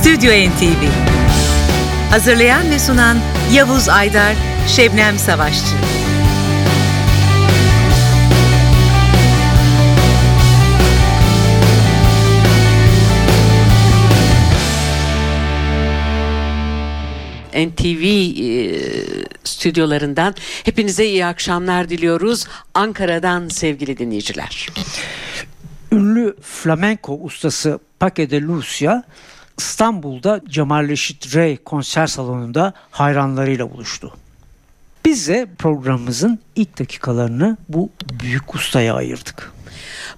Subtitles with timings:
[0.00, 0.84] Stüdyo NTV
[2.10, 3.18] Hazırlayan ve sunan
[3.52, 4.34] Yavuz Aydar,
[4.68, 5.74] Şebnem Savaşçı
[17.54, 18.80] NTV e,
[19.44, 22.46] stüdyolarından hepinize iyi akşamlar diliyoruz.
[22.74, 24.68] Ankara'dan sevgili dinleyiciler.
[25.92, 29.02] Ünlü flamenco ustası Paque de Lucia
[29.58, 34.12] İstanbul'da Cemal Reşit Rey konser salonunda hayranlarıyla buluştu.
[35.04, 39.52] Biz de programımızın ilk dakikalarını bu büyük ustaya ayırdık.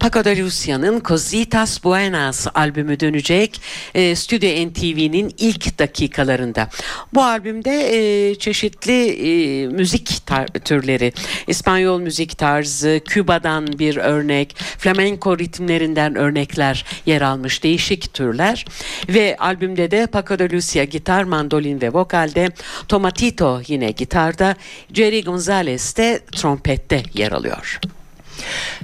[0.01, 3.61] Paco de Lucia'nın Cositas Buenas albümü dönecek
[3.95, 6.69] e, Stüdyo NTV'nin ilk dakikalarında.
[7.15, 10.23] Bu albümde e, çeşitli e, müzik
[10.65, 11.13] türleri,
[11.47, 18.65] İspanyol müzik tarzı, Küba'dan bir örnek, flamenco ritimlerinden örnekler yer almış değişik türler.
[19.09, 22.49] Ve albümde de Paco de Lucia gitar, mandolin ve vokalde,
[22.89, 24.56] Tomatito yine gitarda,
[24.93, 27.81] Jerry Gonzalez de trompette yer alıyor.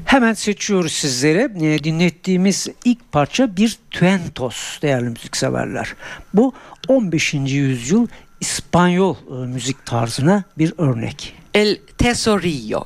[0.05, 1.53] Hemen seçiyoruz sizlere.
[1.61, 5.95] E, dinlettiğimiz ilk parça bir tuentos değerli müzikseverler.
[6.35, 6.53] Bu
[6.89, 7.35] 15.
[7.35, 8.07] yüzyıl
[8.41, 11.35] İspanyol e, müzik tarzına bir örnek.
[11.55, 12.85] El Tesorillo.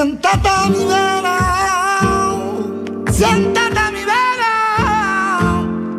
[0.00, 1.38] Siéntate a mi vera,
[3.12, 4.52] siéntate a mi vera,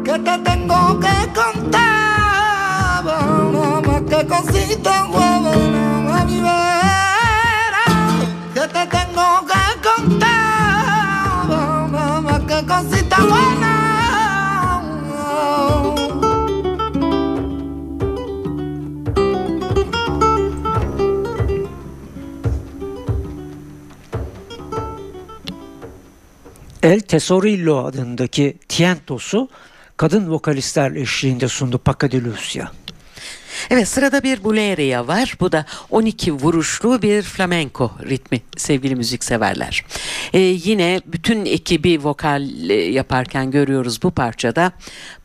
[0.03, 5.51] que te tengo que contar, nada más que cosita buena
[6.19, 7.85] a mi vera,
[8.55, 11.45] que te tengo que contar,
[11.91, 13.60] nada más que cosita buena.
[26.83, 29.49] El Tesorillo adındaki Tiento'su
[29.97, 32.71] kadın vokalistler eşliğinde sundu Paca de Lucia.
[33.69, 35.35] Evet sırada bir buleria var.
[35.39, 39.85] Bu da 12 vuruşlu bir flamenco ritmi sevgili müzikseverler.
[40.33, 44.71] Ee, yine bütün ekibi vokal e, yaparken görüyoruz bu parçada.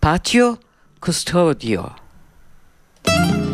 [0.00, 0.56] Patio
[1.02, 1.90] Custodio.
[3.06, 3.45] Tanto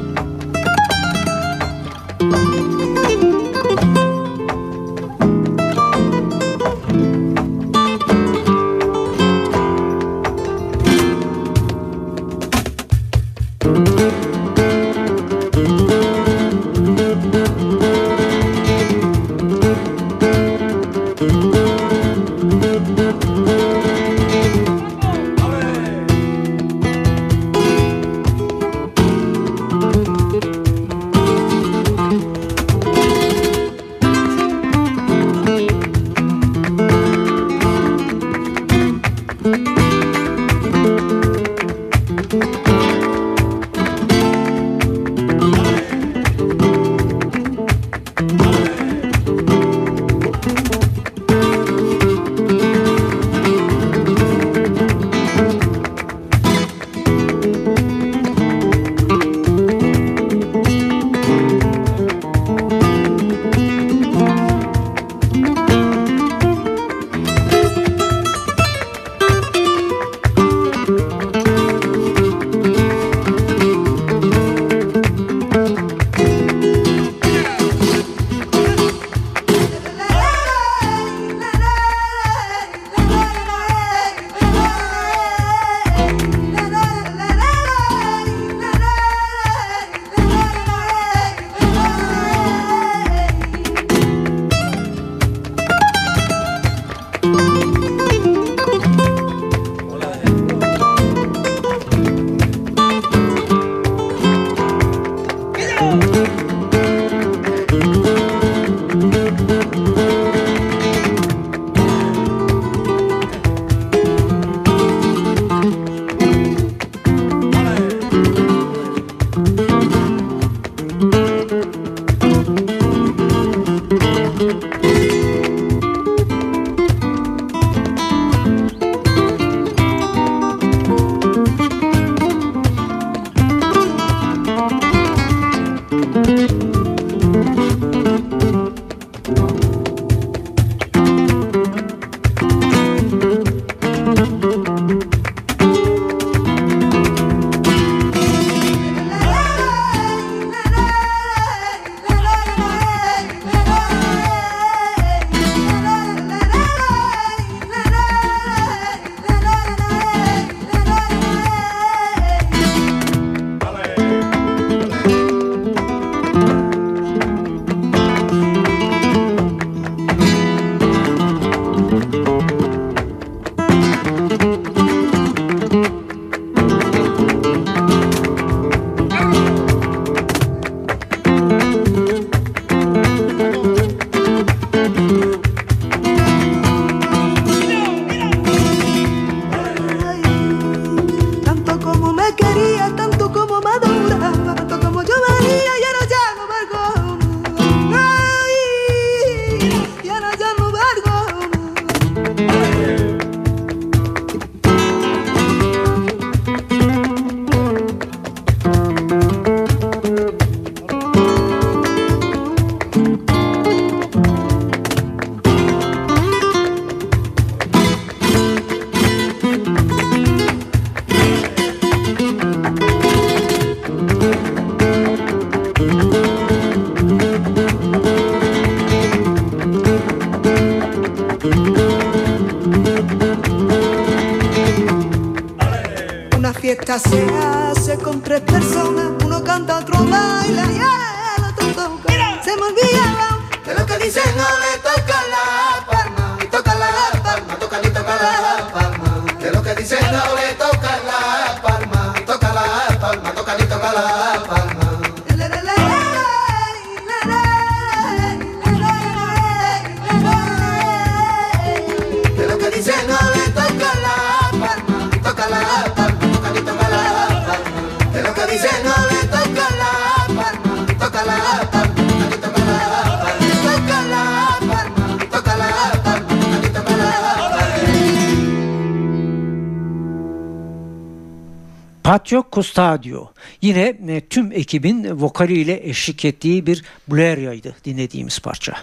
[282.22, 288.74] Patio Custadio yine e, tüm ekibin vokaliyle eşlik ettiği bir Bleria'ydı dinlediğimiz parça.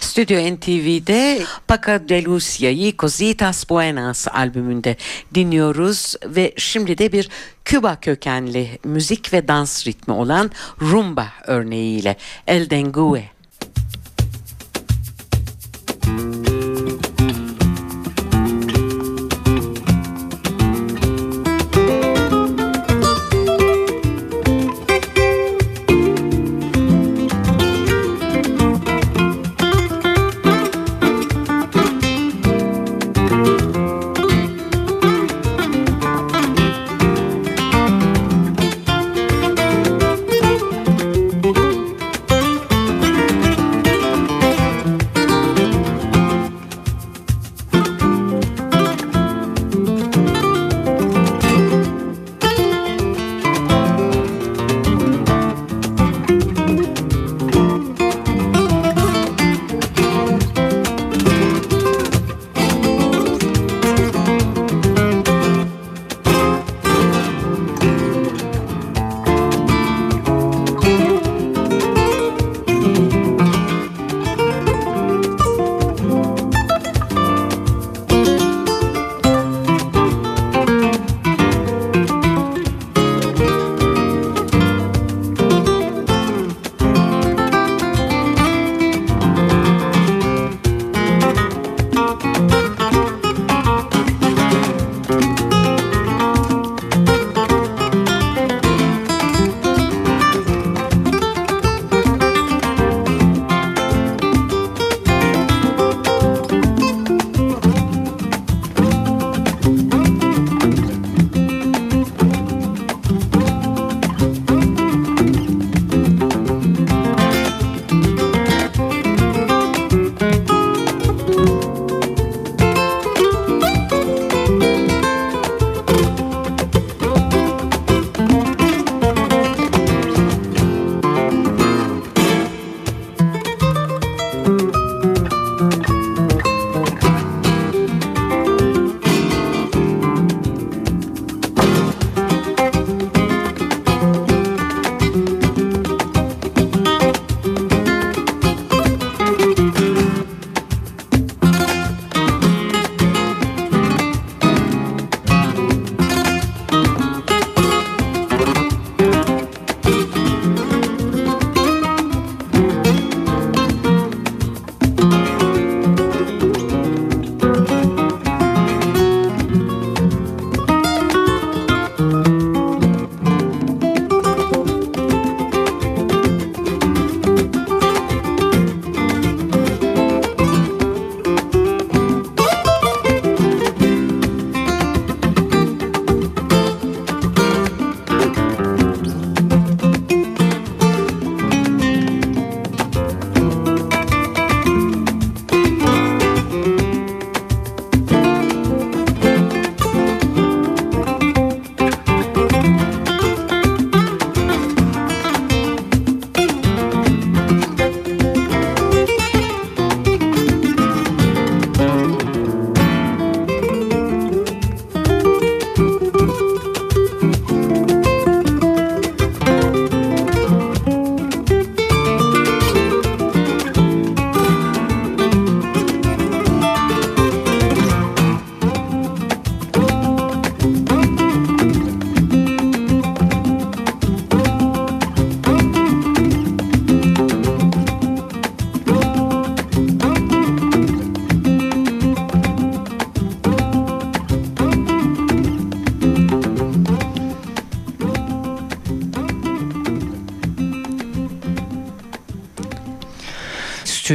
[0.00, 4.96] Stüdyo NTV'de Paca de Lucia'yı Cositas Buenas albümünde
[5.34, 7.28] dinliyoruz ve şimdi de bir
[7.64, 10.50] Küba kökenli müzik ve dans ritmi olan
[10.80, 12.16] rumba örneğiyle
[12.46, 13.24] El Dengue.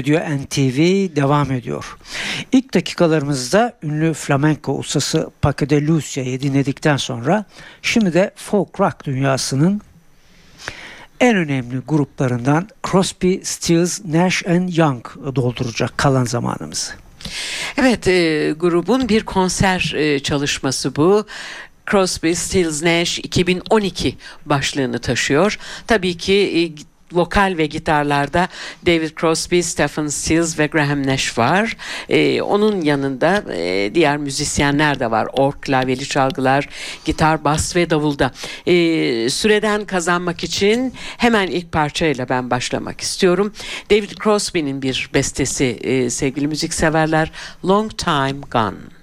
[0.10, 1.98] Stüdyo NTV devam ediyor.
[2.51, 7.46] İlk dakikalarımızda ünlü flamenco ustası Paco de Lucia'yı dinledikten sonra
[7.82, 9.82] şimdi de folk rock dünyasının
[11.20, 16.92] en önemli gruplarından Crosby, Stills, Nash and Young dolduracak kalan zamanımızı.
[17.78, 21.25] Evet e, grubun bir konser e, çalışması bu.
[21.92, 25.60] Crosby, Stills, Nash 2012 başlığını taşıyor.
[25.88, 26.74] Tabii ki
[27.12, 28.48] vokal ve gitarlarda
[28.86, 31.78] David Crosby, Stephen Stills ve Graham Nash var.
[32.10, 35.28] Ee, onun yanında e, diğer müzisyenler de var.
[35.34, 36.70] Ork, klavyeli çalgılar,
[37.06, 38.32] gitar, bas ve davulda.
[38.68, 43.54] Ee, süreden kazanmak için hemen ilk parçayla ben başlamak istiyorum.
[43.92, 47.32] David Crosby'nin bir bestesi e, sevgili müzikseverler
[47.66, 48.99] Long Time Gone.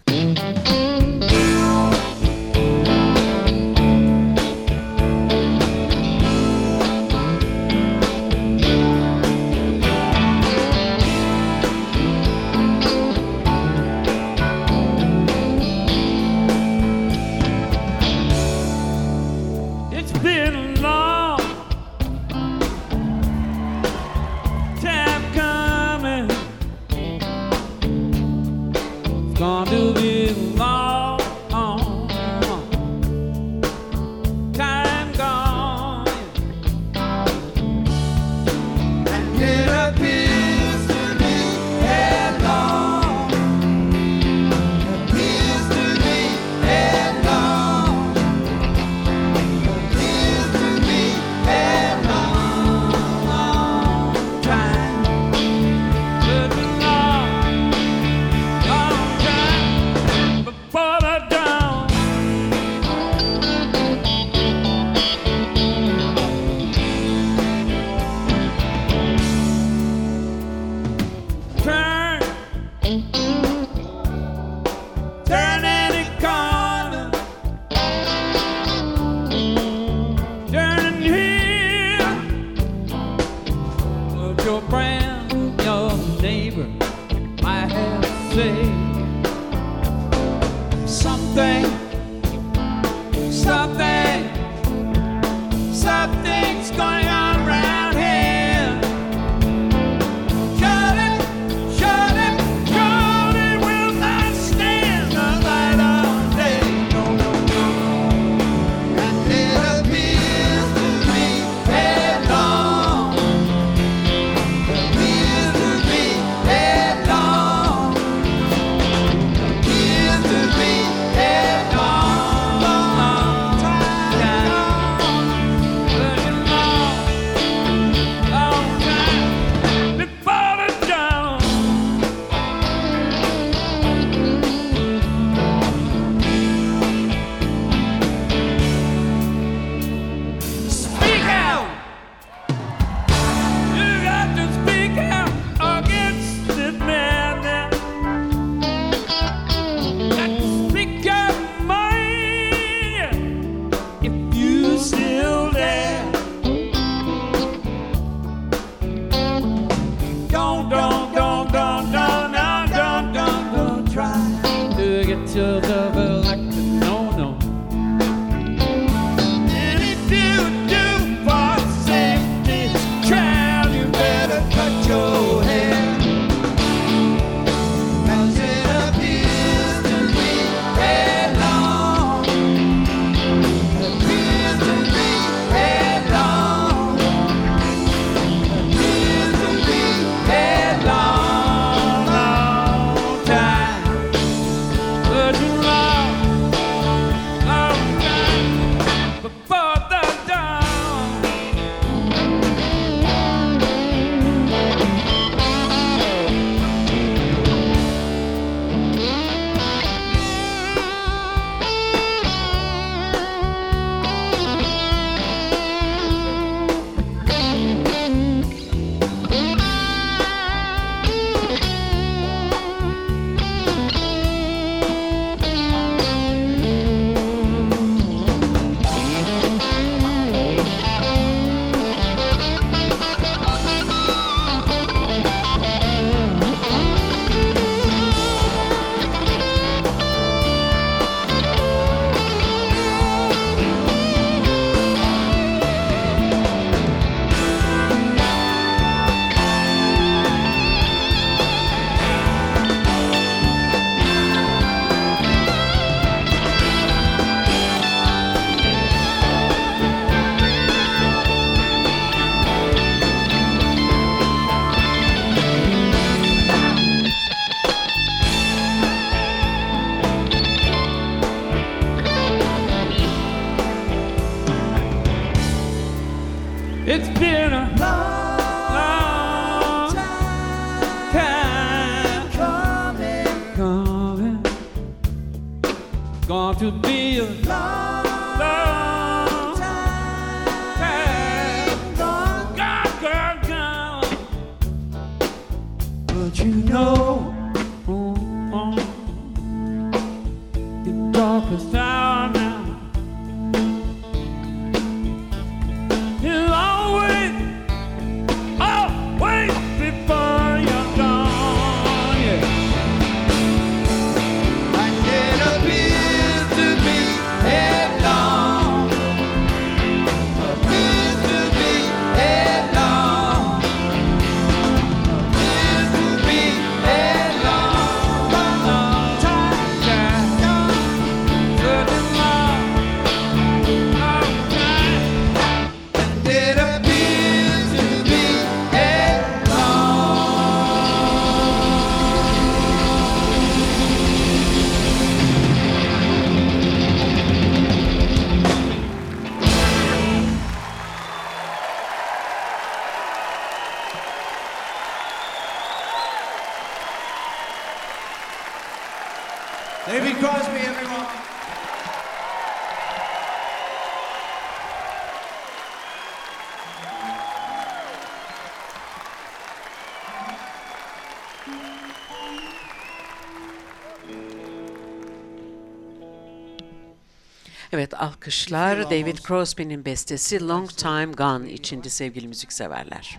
[377.87, 383.19] Evet alkışlar David Crosby'nin bestesi Long Time Gone içindi sevgili müzikseverler.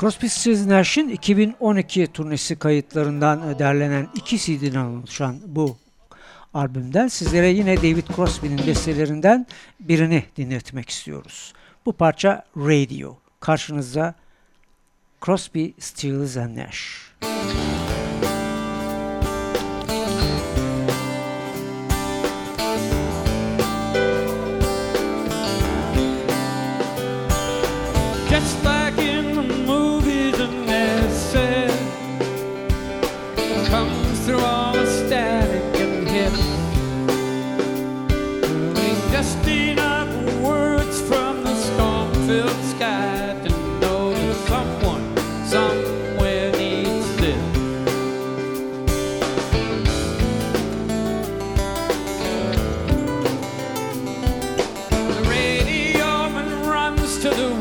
[0.00, 5.76] Crosby, Stills, Nash'in 2012 turnesi kayıtlarından e, derlenen iki CD'den oluşan bu
[6.54, 9.46] albümden sizlere yine David Crosby'nin bestelerinden
[9.80, 11.52] birini dinletmek istiyoruz.
[11.86, 13.16] Bu parça Radio.
[13.40, 14.14] Karşınızda
[15.24, 17.12] Crosby, Stills Nash.
[17.22, 17.73] Müzik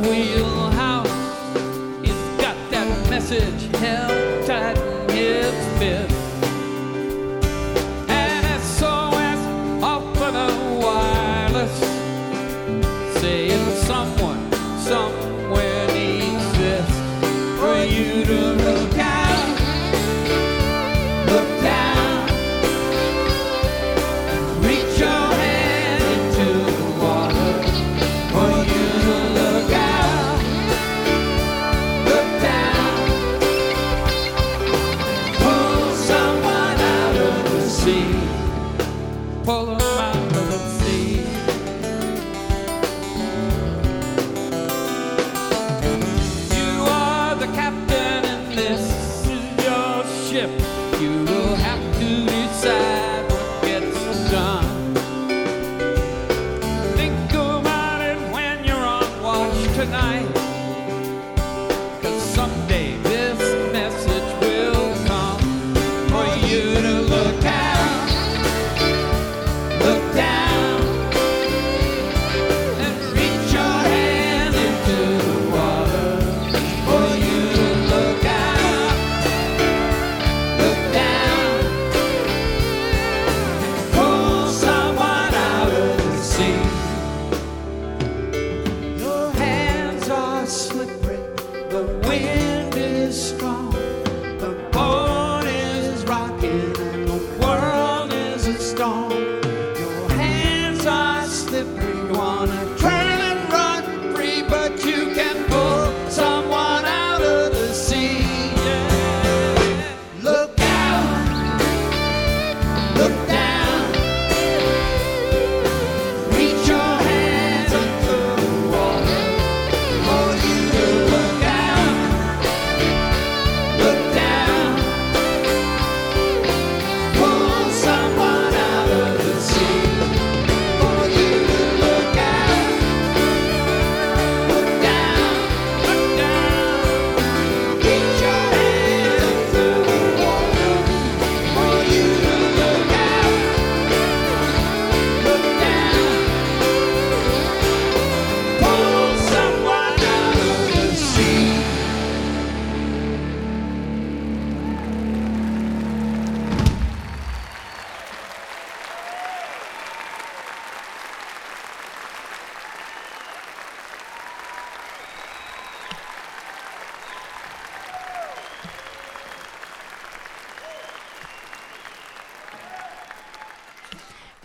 [0.01, 1.08] wheelhouse.
[2.03, 4.77] It's got that message held tight
[5.10, 6.12] in its fist.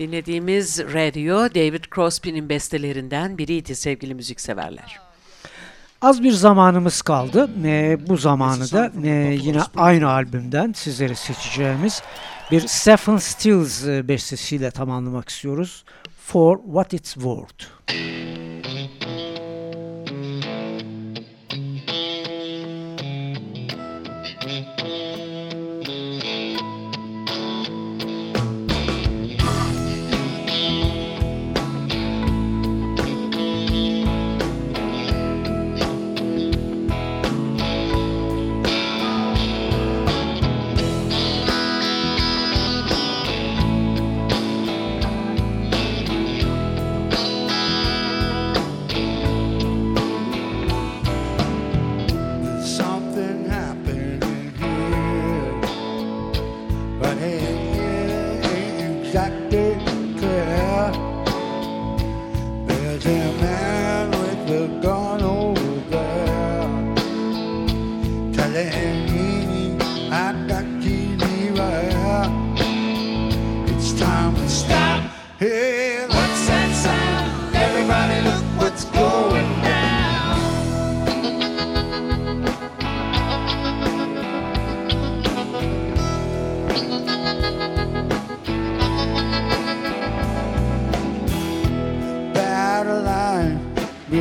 [0.09, 4.99] dinlediğimiz Radio David Crosby'nin bestelerinden biriydi sevgili müzikseverler.
[6.03, 7.51] Az bir zamanımız kaldı.
[7.65, 12.03] E, bu zamanı da e, yine aynı albümden sizlere seçeceğimiz
[12.51, 15.85] bir Stephen Stills e, bestesiyle tamamlamak istiyoruz.
[16.25, 17.65] For What It's Worth.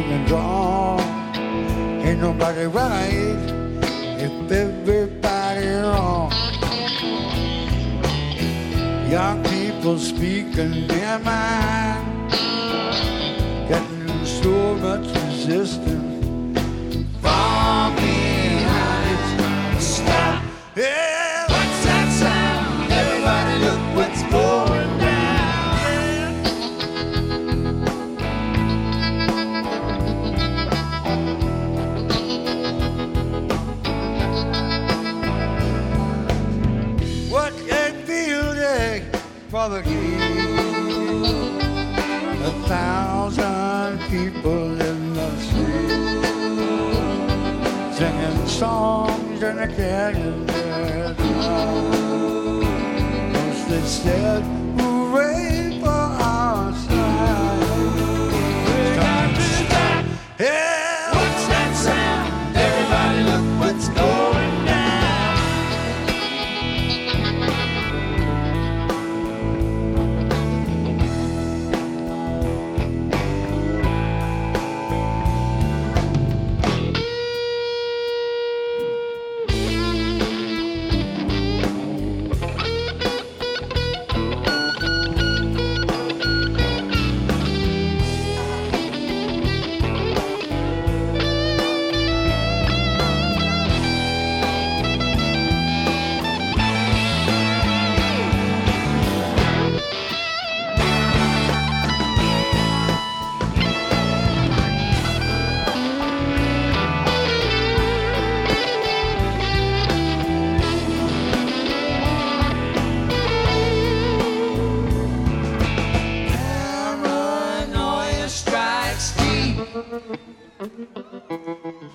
[0.01, 0.99] feeling wrong.
[2.05, 3.39] Ain't nobody right
[4.25, 6.31] if everybody wrong.
[9.09, 11.36] Young people speaking their mind.
[49.67, 50.47] back at him.
[53.69, 54.66] Instead,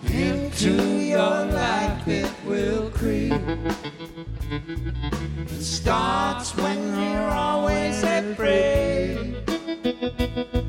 [0.05, 3.33] Into your life it will creep.
[5.51, 9.35] It starts when you're always afraid.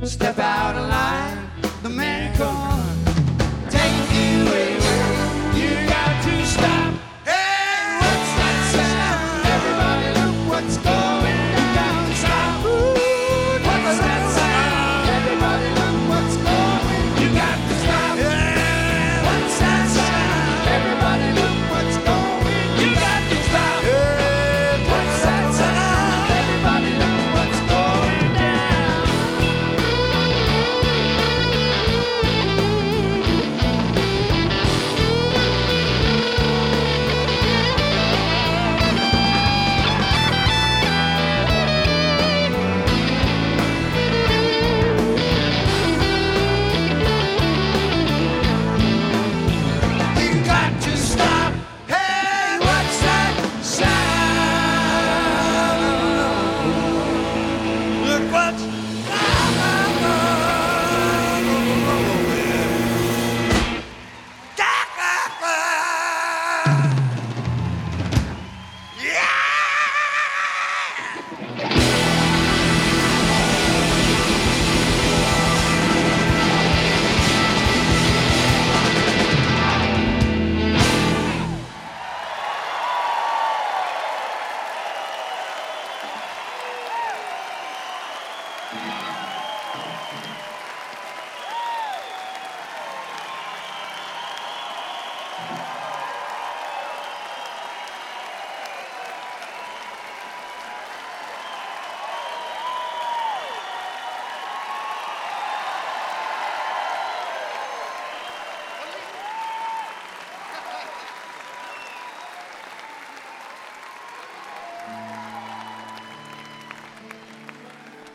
[0.03, 1.42] Step out of line.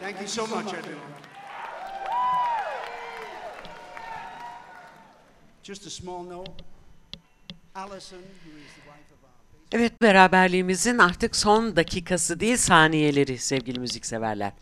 [0.01, 1.13] Thank you so much, everyone.
[5.63, 6.63] Just a small note.
[7.75, 9.19] Allison, who is the wife of
[9.73, 14.53] Evet beraberliğimizin artık son dakikası değil saniyeleri sevgili müzikseverler.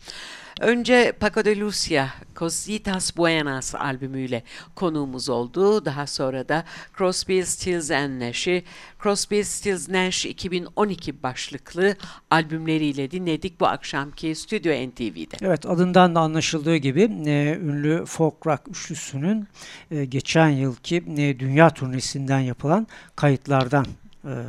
[0.59, 4.43] Önce Paco de Lucia, Cositas Buenas albümüyle
[4.75, 5.85] konuğumuz oldu.
[5.85, 6.63] Daha sonra da
[6.97, 8.63] Crosby, Stills and Nash'i,
[9.03, 11.95] Crosby, Stills, Nash 2012 başlıklı
[12.31, 15.37] albümleriyle dinledik bu akşamki Stüdyo NTV'de.
[15.41, 19.47] Evet adından da anlaşıldığı gibi e, ünlü folk rock üçlüsünün
[19.91, 23.85] e, geçen yılki e, dünya turnesinden yapılan kayıtlardan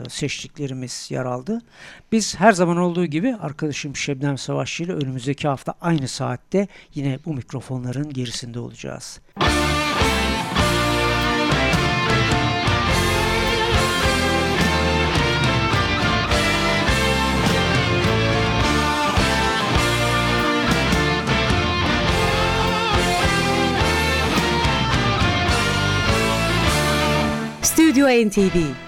[0.09, 1.61] seçtiklerimiz yer aldı.
[2.13, 7.35] Biz her zaman olduğu gibi arkadaşım Şebnem Savaşçı ile önümüzdeki hafta aynı saatte yine bu
[7.35, 9.21] mikrofonların gerisinde olacağız.
[27.63, 28.88] Stüdyo NTV